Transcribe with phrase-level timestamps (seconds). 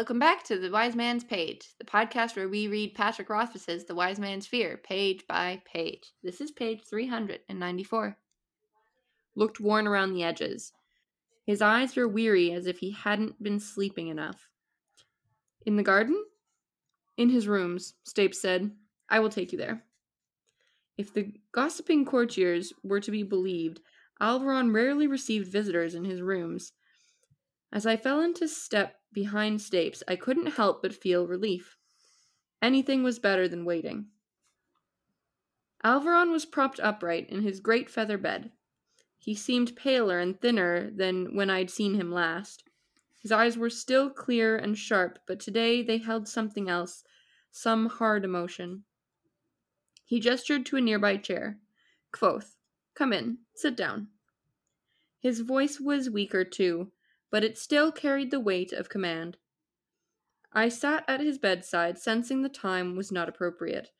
[0.00, 3.94] welcome back to The Wise Man's Page, the podcast where we read Patrick Rothfuss's The
[3.94, 6.14] Wise Man's Fear, page by page.
[6.22, 8.16] This is page 394.
[9.34, 10.72] Looked worn around the edges.
[11.44, 14.48] His eyes were weary as if he hadn't been sleeping enough.
[15.66, 16.24] In the garden?
[17.18, 18.70] In his rooms, Stapes said.
[19.10, 19.84] I will take you there.
[20.96, 23.80] If the gossiping courtiers were to be believed,
[24.18, 26.72] Alveron rarely received visitors in his rooms.
[27.70, 31.76] As I fell into step behind Stapes, I couldn't help but feel relief.
[32.62, 34.06] Anything was better than waiting.
[35.84, 38.52] Alveron was propped upright in his great feather bed.
[39.18, 42.64] He seemed paler and thinner than when I'd seen him last.
[43.22, 47.04] His eyes were still clear and sharp, but today they held something else,
[47.50, 48.84] some hard emotion.
[50.04, 51.58] He gestured to a nearby chair.
[52.12, 52.56] Kvothe,
[52.94, 54.08] come in, sit down.
[55.18, 56.92] His voice was weaker, too,
[57.30, 59.36] but it still carried the weight of command.
[60.52, 63.90] I sat at his bedside, sensing the time was not appropriate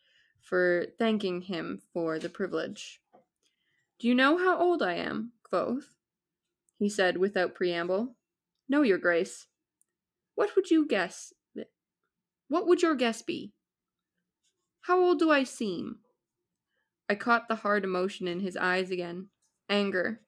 [0.41, 3.01] for thanking him for the privilege.
[3.99, 5.85] Do you know how old I am, Kvothe?
[6.79, 8.17] he said without preamble.
[8.69, 9.47] No, Your Grace.
[10.35, 11.33] What would you guess?
[12.49, 13.53] What would your guess be?
[14.83, 15.99] How old do I seem?
[17.09, 19.29] I caught the hard emotion in his eyes again
[19.69, 20.21] anger.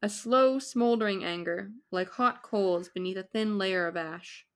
[0.00, 4.46] A slow, smoldering anger, like hot coals beneath a thin layer of ash.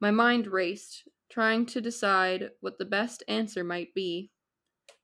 [0.00, 4.30] My mind raced, trying to decide what the best answer might be.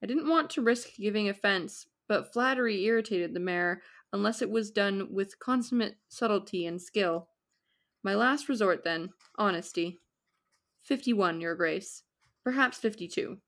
[0.02, 4.70] I didn't want to risk giving offense, but flattery irritated the mayor unless it was
[4.70, 7.28] done with consummate subtlety and skill.
[8.02, 10.00] My last resort, then, honesty.
[10.82, 12.02] Fifty one, Your Grace.
[12.42, 13.38] Perhaps fifty two.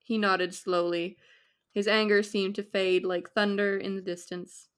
[0.00, 1.16] He nodded slowly,
[1.74, 4.68] his anger seemed to fade like thunder in the distance.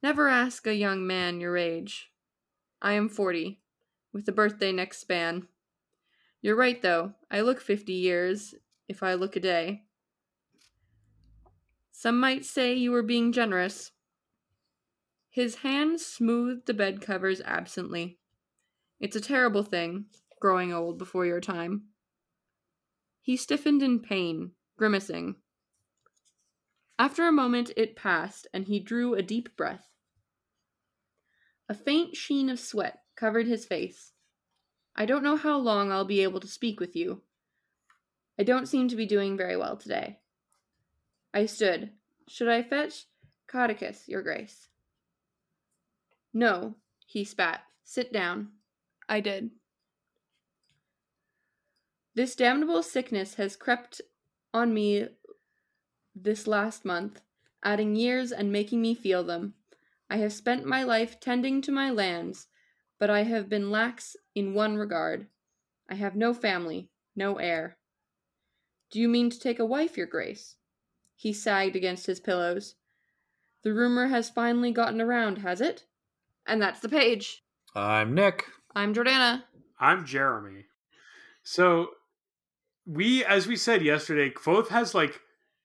[0.00, 2.12] Never ask a young man your age.
[2.80, 3.60] I am forty,
[4.12, 5.48] with a birthday next span.
[6.40, 7.14] You're right, though.
[7.30, 8.54] I look fifty years,
[8.88, 9.82] if I look a day.
[11.90, 13.90] Some might say you were being generous.
[15.30, 18.18] His hand smoothed the bed covers absently.
[19.00, 20.06] It's a terrible thing,
[20.40, 21.86] growing old before your time.
[23.20, 25.36] He stiffened in pain, grimacing.
[27.02, 29.88] After a moment it passed, and he drew a deep breath.
[31.68, 34.12] A faint sheen of sweat covered his face.
[34.94, 37.22] I don't know how long I'll be able to speak with you.
[38.38, 40.20] I don't seem to be doing very well today.
[41.34, 41.90] I stood.
[42.28, 43.06] Should I fetch
[43.48, 44.68] Caudicus, Your Grace?
[46.32, 47.64] No, he spat.
[47.82, 48.50] Sit down.
[49.08, 49.50] I did.
[52.14, 54.00] This damnable sickness has crept
[54.54, 55.08] on me
[56.14, 57.20] this last month,
[57.62, 59.54] adding years and making me feel them.
[60.10, 62.48] I have spent my life tending to my lands,
[62.98, 65.26] but I have been lax in one regard.
[65.88, 67.76] I have no family, no heir.
[68.90, 70.56] Do you mean to take a wife, Your Grace?
[71.16, 72.74] He sagged against his pillows.
[73.62, 75.86] The rumor has finally gotten around, has it?
[76.46, 77.42] And that's the page.
[77.74, 78.44] I'm Nick.
[78.74, 79.44] I'm Jordana.
[79.78, 80.66] I'm Jeremy.
[81.42, 81.88] So
[82.84, 85.20] we, as we said yesterday, Kvothe has like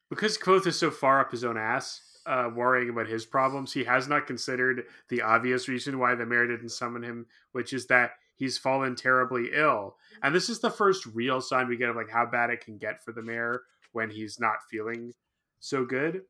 [0.10, 3.84] because Kvothe is so far up his own ass, uh, worrying about his problems, he
[3.86, 8.12] has not considered the obvious reason why the mayor didn't summon him, which is that
[8.36, 9.96] he's fallen terribly ill.
[10.22, 12.78] And this is the first real sign we get of like how bad it can
[12.78, 13.62] get for the mayor
[13.94, 15.14] when he's not feeling
[15.60, 16.22] so good.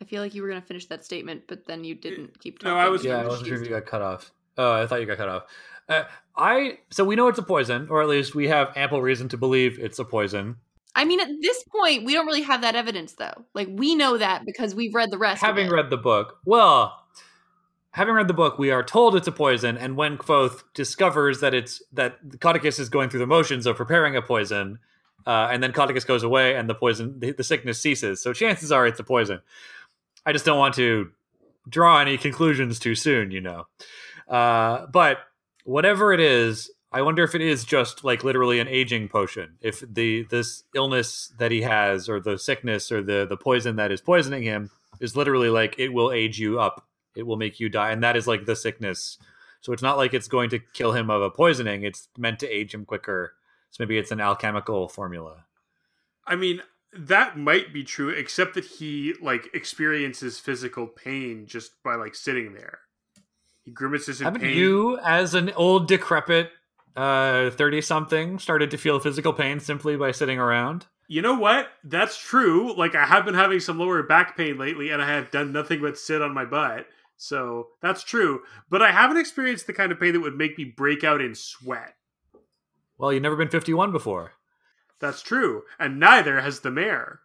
[0.00, 2.62] I feel like you were going to finish that statement, but then you didn't keep
[2.62, 2.86] No, talking.
[2.86, 4.32] I was- Yeah, I wasn't sure if you got cut off.
[4.58, 5.44] Oh, I thought you got cut off.
[5.88, 6.04] Uh,
[6.36, 9.36] I so we know it's a poison, or at least we have ample reason to
[9.36, 10.56] believe it's a poison.
[10.96, 13.44] I mean, at this point, we don't really have that evidence, though.
[13.54, 15.42] Like, we know that because we've read the rest.
[15.42, 15.76] having of it.
[15.76, 17.04] read the book, well,
[17.90, 21.52] having read the book, we are told it's a poison, and when Kvothe discovers that
[21.52, 24.78] it's that Caudicus is going through the motions of preparing a poison,
[25.26, 28.22] uh, and then Caudicus goes away, and the poison, the, the sickness ceases.
[28.22, 29.40] So chances are it's a poison.
[30.24, 31.10] I just don't want to
[31.68, 33.66] draw any conclusions too soon, you know.
[34.28, 35.18] Uh, but
[35.64, 39.56] whatever it is, I wonder if it is just like literally an aging potion.
[39.60, 43.92] If the this illness that he has, or the sickness, or the the poison that
[43.92, 46.86] is poisoning him, is literally like it will age you up.
[47.14, 49.18] It will make you die, and that is like the sickness.
[49.60, 51.82] So it's not like it's going to kill him of a poisoning.
[51.82, 53.34] It's meant to age him quicker.
[53.70, 55.44] So maybe it's an alchemical formula.
[56.24, 56.62] I mean,
[56.96, 62.54] that might be true, except that he like experiences physical pain just by like sitting
[62.54, 62.80] there.
[63.64, 64.56] He grimaces in Haven't pain.
[64.56, 66.52] you, as an old decrepit
[66.96, 70.86] Uh, thirty something, started to feel physical pain simply by sitting around?
[71.08, 71.68] You know what?
[71.84, 72.74] That's true.
[72.76, 75.80] Like I have been having some lower back pain lately, and I have done nothing
[75.80, 76.86] but sit on my butt.
[77.16, 78.42] So that's true.
[78.68, 81.34] But I haven't experienced the kind of pain that would make me break out in
[81.34, 81.94] sweat.
[82.98, 84.32] Well, you've never been 51 before.
[85.00, 85.62] That's true.
[85.78, 87.20] And neither has the mayor.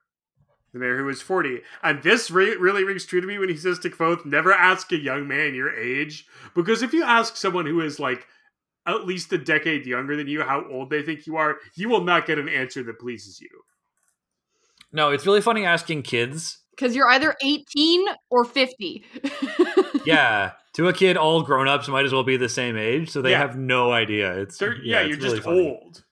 [0.73, 1.61] The mayor who is 40.
[1.83, 4.91] And this re- really rings true to me when he says to Kvothe, never ask
[4.91, 6.25] a young man your age.
[6.55, 8.27] Because if you ask someone who is like
[8.87, 12.03] at least a decade younger than you how old they think you are, you will
[12.03, 13.49] not get an answer that pleases you.
[14.91, 16.59] No, it's really funny asking kids.
[16.75, 19.03] Because you're either 18 or 50.
[20.05, 23.21] yeah, to a kid, all grown ups might as well be the same age, so
[23.21, 23.37] they Yeah.
[23.37, 24.33] have no idea.
[24.39, 25.67] It's They're- yeah, yeah, it's you're really just funny.
[25.69, 26.03] old.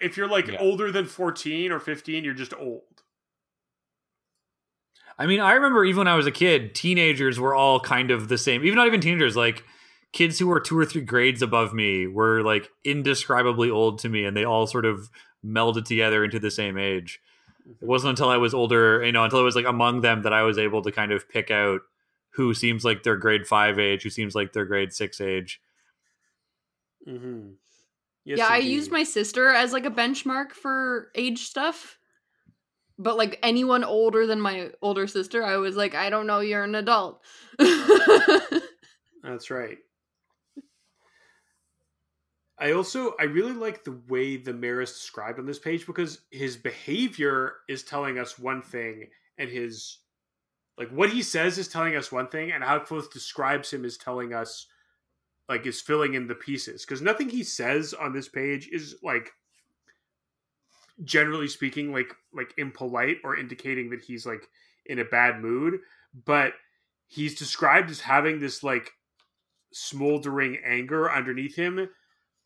[0.00, 0.58] If you're like Yeah.
[0.60, 2.82] older than 14 or 15, you're just old.
[5.18, 8.28] I mean, I remember even when I was a kid, teenagers were all kind of
[8.28, 8.64] the same.
[8.64, 9.64] Even not even teenagers, like
[10.14, 14.24] kids who were two or three grades above me were like indescribably old to me,
[14.24, 15.10] and they all sort of
[15.44, 17.20] melded together into the same age.
[17.82, 20.32] It wasn't until I was older, you know, until I was like among them that
[20.32, 21.80] I was able to kind of pick out
[22.30, 25.60] who seems like their grade five age, who seems like their grade six age.
[27.06, 27.50] Mm-hmm.
[28.24, 31.98] Yes, yeah, I used my sister as like a benchmark for age stuff.
[32.96, 36.62] But like anyone older than my older sister, I was like, I don't know, you're
[36.62, 37.20] an adult.
[39.24, 39.78] That's right.
[42.58, 46.20] I also I really like the way the mayor is described on this page because
[46.30, 49.08] his behavior is telling us one thing
[49.38, 49.98] and his
[50.78, 53.96] like what he says is telling us one thing and how Kvothe describes him is
[53.96, 54.66] telling us
[55.48, 56.84] like is filling in the pieces.
[56.84, 59.32] Because nothing he says on this page is like
[61.02, 64.48] generally speaking like like impolite or indicating that he's like
[64.86, 65.80] in a bad mood
[66.24, 66.52] but
[67.06, 68.92] he's described as having this like
[69.72, 71.88] smoldering anger underneath him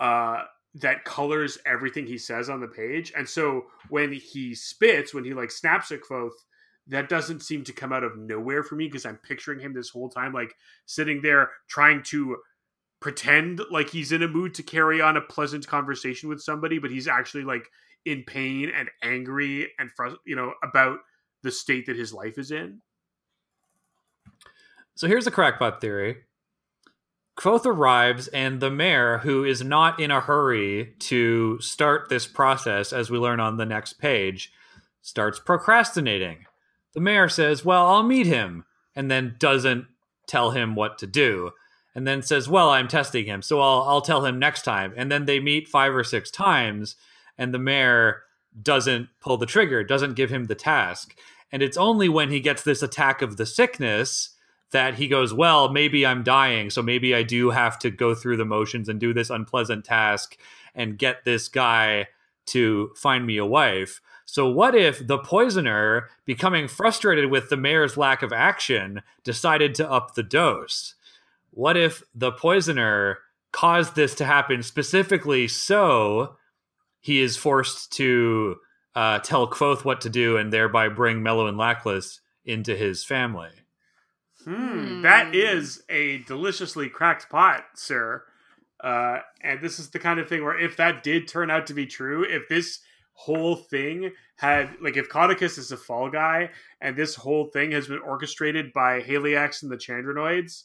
[0.01, 0.43] uh
[0.75, 5.33] that colors everything he says on the page and so when he spits when he
[5.33, 6.31] like snaps at Kvothe
[6.87, 9.91] that doesn't seem to come out of nowhere for me because i'm picturing him this
[9.91, 10.55] whole time like
[10.87, 12.37] sitting there trying to
[13.01, 16.91] pretend like he's in a mood to carry on a pleasant conversation with somebody but
[16.91, 17.67] he's actually like
[18.05, 20.99] in pain and angry and frust- you know about
[21.43, 22.81] the state that his life is in
[24.99, 26.25] So here's a crackpot theory.
[27.39, 32.93] Kvothe arrives, and the mayor, who is not in a hurry to start this process,
[32.93, 34.53] as we learn on the next page,
[35.03, 36.47] starts procrastinating.
[36.95, 38.65] The mayor says, Well, I'll meet him,
[38.97, 39.87] and then doesn't
[40.27, 41.53] tell him what to do.
[41.95, 44.93] And then says, Well, I'm testing him, so I'll, I'll tell him next time.
[44.97, 46.97] And then they meet five or six times,
[47.39, 48.23] and the mayor
[48.61, 51.17] doesn't pull the trigger, doesn't give him the task.
[51.53, 54.31] And it's only when he gets this attack of the sickness
[54.71, 58.37] that he goes, Well, maybe I'm dying, so maybe I do have to go through
[58.37, 60.37] the motions and do this unpleasant task
[60.75, 62.09] and get this guy
[62.47, 64.01] to find me a wife.
[64.25, 69.91] So, what if the poisoner, becoming frustrated with the mayor's lack of action, decided to
[69.91, 70.95] up the dose?
[71.51, 73.19] What if the poisoner
[73.53, 76.37] caused this to happen specifically so
[77.01, 78.57] he is forced to
[78.95, 83.51] uh, tell Kvothe what to do and thereby bring Meluan Lackless into his family?
[84.49, 85.35] Hmm, that Hmm.
[85.91, 88.25] a deliciously cracked pot, sir.
[88.81, 91.75] Uh, and this is the kind of thing where if that did turn out to
[91.75, 92.81] be true, if this
[93.13, 96.51] whole thing had like if Caudicus is a fall guy
[96.81, 100.65] and this whole thing has been orchestrated by Haliax and the Chandronoids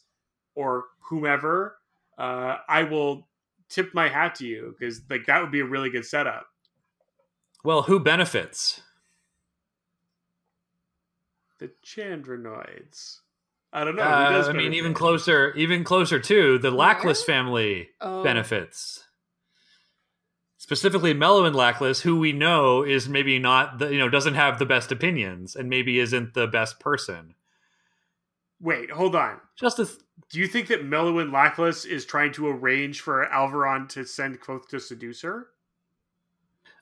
[0.55, 1.77] or whomever,
[2.17, 3.27] uh, I will
[3.67, 6.45] tip my hat to you because like that would be a really good setup.
[7.65, 8.81] Well, who benefits?
[11.59, 13.21] The Chandronoids.
[13.75, 14.03] I don't know.
[14.03, 14.77] who Uh, does I mean, benefit?
[14.77, 18.23] even closer, even closer to The Lackless family oh.
[18.23, 19.03] benefits.
[20.57, 24.65] Specifically, Meluan Lackless, who we know is maybe not the, you know, doesn't have the
[24.65, 27.35] best opinions and maybe isn't the best person.
[28.61, 29.41] Wait, hold on.
[29.59, 29.97] Just a th-
[30.29, 34.67] Do you think that Meluan Lackless is trying to arrange for Alveron to send Kvothe
[34.69, 35.47] to seduce her?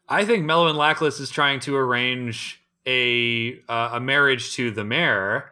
[0.07, 5.50] I think Meluan Lackless is trying to arrange a uh, a marriage to the mayor,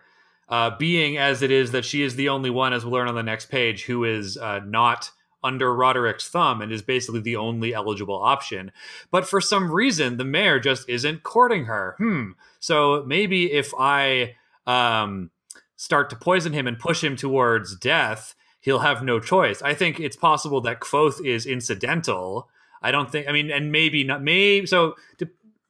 [0.50, 3.16] uh, being as it is that she is the only one, as we'll learn on
[3.16, 5.12] the next page, who is uh, not
[5.44, 8.72] under Roderic's thumb and is basically the only eligible option.
[9.12, 11.96] But for some reason, the mayor just isn't courting her.
[11.98, 12.32] Hmm.
[12.60, 14.36] So maybe if I
[14.68, 15.32] um,
[15.76, 19.62] start to poison him and push him towards death, he'll have no choice.
[19.62, 22.50] I think it's possible that Kvothe is incidental.
[22.82, 23.28] I don't think.
[23.28, 24.22] I mean, and maybe not.
[24.22, 24.96] Maybe so.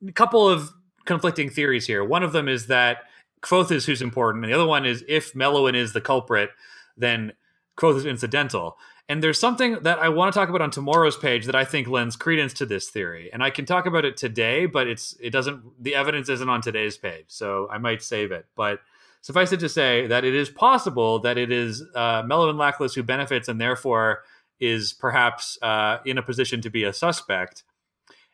[0.07, 0.71] A couple of
[1.05, 2.03] conflicting theories here.
[2.03, 2.99] One of them is that
[3.41, 6.49] Kvothe is who's important, and the other one is if Meluan is the culprit,
[6.97, 7.33] then
[7.77, 8.77] Kvothe is incidental.
[9.07, 11.87] And there's something that I want to talk about on tomorrow's page that I think
[11.87, 13.31] lends credence to this theory.
[13.33, 16.61] And I can talk about it today, but it's it doesn't the evidence isn't on
[16.61, 18.45] today's page, so I might save it.
[18.55, 18.81] But
[19.21, 23.01] suffice it to say that it is possible that it is uh, Meluan Lackless who
[23.01, 24.21] benefits and therefore
[24.59, 27.63] is perhaps uh, in a position to be a suspect.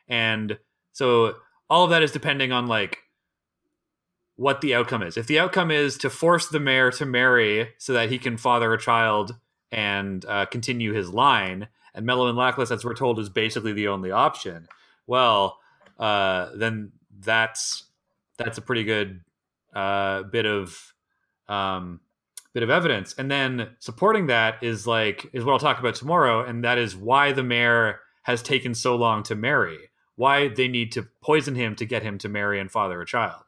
[0.08, 0.58] And
[0.92, 1.36] so
[1.70, 2.98] all of that is depending on like
[4.36, 5.16] what the outcome is.
[5.16, 8.72] If the outcome is to force the mayor to marry so that he can father
[8.72, 9.36] a child
[9.72, 14.10] and uh, continue his line, and Meluan Lackless, as we're told, is basically the only
[14.10, 14.68] option.
[15.06, 15.58] Well,
[15.98, 17.84] uh, then that's
[18.36, 19.22] that's a pretty good
[19.74, 20.92] uh, bit of
[21.48, 22.00] um,
[22.52, 23.14] bit of evidence.
[23.16, 26.94] And then supporting that is like is what I'll talk about tomorrow, and that is
[26.94, 29.90] why the mayor has taken so long to marry.
[30.16, 33.45] Why they need to poison him to get him to marry and father a child.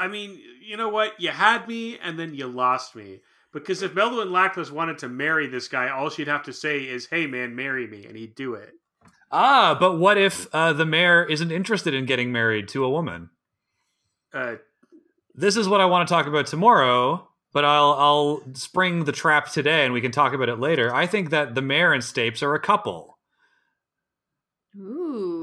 [0.00, 1.20] I mean, you know what?
[1.20, 3.20] You had me, and then you lost me.
[3.52, 7.06] Because if Meluan Lackless wanted to marry this guy, all she'd have to say is,
[7.06, 8.72] "Hey, man, marry me," and he'd do it.
[9.32, 13.30] Ah, but what if uh, the mayor isn't interested in getting married to a woman?
[14.32, 14.56] Uh,
[15.34, 19.50] This is what I want to talk about tomorrow, but I'll I'll spring the trap
[19.50, 20.94] today, and we can talk about it later.
[20.94, 23.18] I think that the mayor and Stapes are a couple.
[24.76, 25.39] Ooh.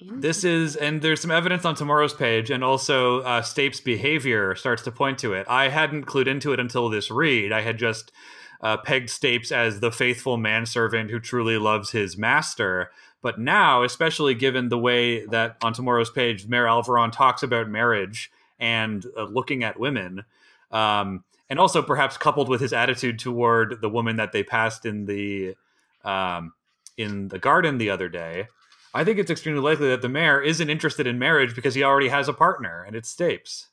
[0.00, 4.82] This is, and there's some evidence on tomorrow's page, and also uh, Stapes' behavior starts
[4.82, 5.46] to point to it.
[5.48, 7.52] I hadn't clued into it until this read.
[7.52, 8.10] I had just
[8.60, 12.90] uh, pegged Stapes as the faithful manservant who truly loves his master.
[13.22, 18.30] But now, especially given the way that on tomorrow's page, Mayor Alveron talks about marriage
[18.58, 20.24] and uh, looking at women,
[20.70, 25.06] um, and also perhaps coupled with his attitude toward the woman that they passed in
[25.06, 25.54] the
[26.04, 26.52] um,
[26.96, 28.48] in the garden the other day,
[28.94, 32.08] I think it's extremely likely that the mayor isn't interested in marriage because he already
[32.08, 33.66] has a partner, and it's Stapes.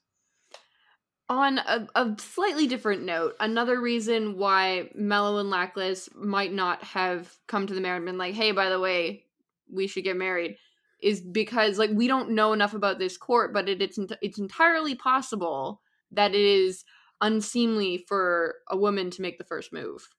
[1.29, 7.67] On a, a slightly different note, another reason why Meluan Lackless might not have come
[7.67, 9.23] to the mayor and been like, hey, by the way,
[9.71, 10.57] we should get married,
[11.01, 14.95] is because like we don't know enough about this court, but it, it's it's entirely
[14.95, 16.83] possible that it is
[17.21, 20.09] unseemly for a woman to make the first move.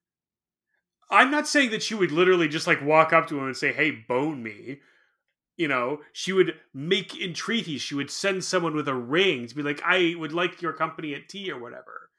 [1.11, 3.73] I'm not saying that she would literally just like walk up to him and say,
[3.73, 4.81] "Hey, bone me."
[5.57, 7.83] You know, she would make entreaties.
[7.83, 11.15] She would send someone with a ring to be like, "I would like your company
[11.15, 12.11] at tea" or whatever.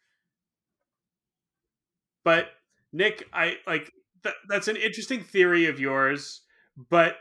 [2.24, 2.50] But
[2.92, 3.92] Nick, I like
[4.24, 6.42] th- that's an interesting theory of yours.
[6.90, 7.18] But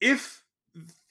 [0.00, 0.42] if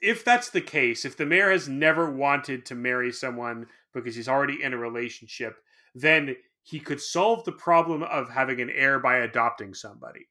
[0.02, 4.30] if that's the case, if the mayor has never wanted to marry someone because he's
[4.30, 5.58] already in a relationship,
[5.94, 10.28] then he could solve the problem of having an heir by adopting somebody,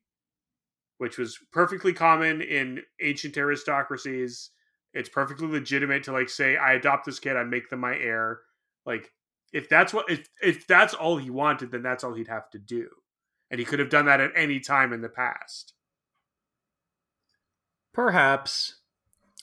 [1.00, 4.50] which was perfectly common in ancient aristocracies.
[4.92, 8.40] It's perfectly legitimate to like say, I adopt this kid, I make them my heir.
[8.84, 9.10] Like,
[9.50, 12.58] if that's what if if that's all he wanted, then that's all he'd have to
[12.58, 12.86] do.
[13.50, 15.72] And he could have done that at any time in the past.
[17.94, 18.74] Perhaps.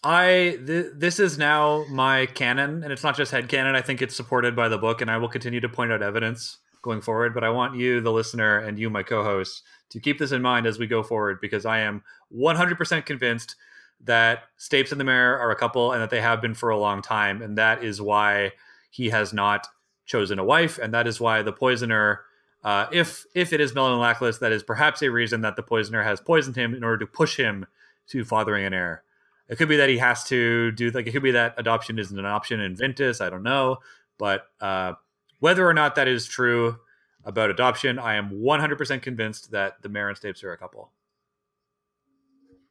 [0.03, 3.75] I th- this is now my canon, and it's not just head canon.
[3.75, 6.59] I think it's supported by the book, and I will continue to point out evidence
[6.81, 7.33] going forward.
[7.33, 10.67] But I want you, the listener, and you, my co-host, to keep this in mind
[10.67, 12.03] as we go forward, because I am
[12.35, 13.55] 100% convinced
[14.01, 16.77] that Stapes and the mayor are a couple, and that they have been for a
[16.77, 18.51] long time, and that is why
[18.89, 19.67] he has not
[20.05, 22.21] chosen a wife, and that is why the poisoner.
[22.63, 26.03] Uh, if if it is Meluan Lackless, that is perhaps a reason that the poisoner
[26.03, 27.65] has poisoned him in order to push him
[28.07, 29.03] to fathering an heir.
[29.47, 32.17] It could be that he has to do like it could be that adoption isn't
[32.17, 33.21] an option in Vintas.
[33.21, 33.77] I don't know,
[34.17, 34.93] but uh,
[35.39, 36.77] whether or not that is true
[37.25, 40.91] about adoption, I am 100% convinced that the mayor and Stapes are a couple.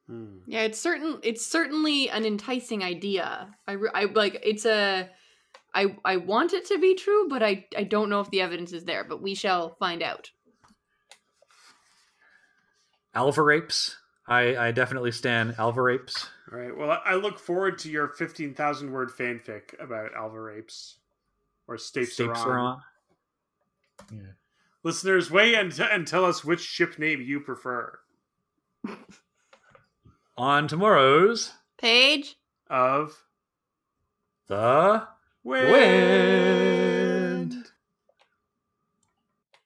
[0.06, 0.38] Hmm.
[0.46, 1.18] Yeah, it's certain.
[1.22, 3.54] It's certainly an enticing idea.
[3.66, 4.40] I, I like.
[4.42, 5.08] It's a.
[5.74, 8.72] I I want it to be true, but I I don't know if the evidence
[8.72, 9.02] is there.
[9.02, 10.30] But we shall find out.
[13.16, 13.96] Alvarapes.
[14.28, 16.28] I, I definitely stand Alvarapes.
[16.52, 16.76] All right.
[16.76, 20.94] Well, I I look forward to your 15,000 word fanfic about Alvarapes
[21.68, 22.80] or Stapes Stapes are are on.
[24.10, 24.34] on.
[24.82, 27.98] Listeners, weigh in t- and tell us which ship name you prefer.
[30.38, 32.36] On tomorrow's Page.
[32.68, 33.16] Of
[34.46, 35.06] The
[35.42, 35.72] Whale.
[35.72, 37.05] Whale.